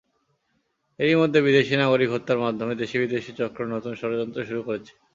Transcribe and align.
এরই 0.99 1.15
মধ্যে 1.15 1.39
বিদেশি 1.41 1.73
নাগরিক 1.77 2.09
হত্যার 2.11 2.43
মাধ্যমে 2.45 2.73
দেশি-বিদেশি 2.75 3.31
চক্র 3.39 3.59
নতুন 3.73 3.93
ষড়যন্ত্র 3.95 4.39
শুরু 4.45 4.61
করেছে। 4.63 4.93